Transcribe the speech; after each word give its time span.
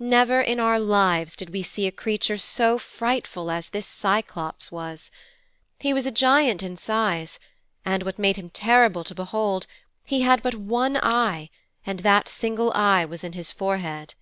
Never 0.00 0.40
in 0.40 0.58
our 0.58 0.78
lives 0.78 1.36
did 1.36 1.50
we 1.50 1.62
see 1.62 1.86
a 1.86 1.92
creature 1.92 2.38
so 2.38 2.78
frightful 2.78 3.50
as 3.50 3.68
this 3.68 3.86
Cyclops 3.86 4.72
was. 4.72 5.10
He 5.80 5.92
was 5.92 6.06
a 6.06 6.10
giant 6.10 6.62
in 6.62 6.78
size, 6.78 7.38
and, 7.84 8.02
what 8.02 8.18
made 8.18 8.36
him 8.36 8.48
terrible 8.48 9.04
to 9.04 9.14
behold, 9.14 9.66
he 10.06 10.22
had 10.22 10.42
but 10.42 10.54
one 10.54 10.96
eye, 10.96 11.50
and 11.84 11.98
that 12.00 12.26
single 12.26 12.72
eye 12.72 13.04
was 13.04 13.22
in 13.22 13.34
his 13.34 13.52
forehead. 13.52 14.14